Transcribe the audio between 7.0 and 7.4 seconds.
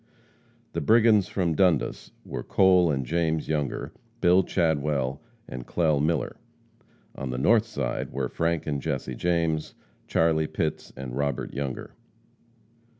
On the